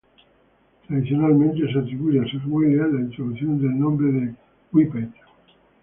Tradicionalmente, 0.87 1.71
se 1.71 1.77
atribuye 1.77 2.19
a 2.21 2.25
sir 2.25 2.41
William 2.47 2.91
la 2.91 3.01
introducción 3.01 3.61
del 3.61 3.77
nombre 3.77 4.11
de 4.11 4.35
"Whippet". 4.73 5.11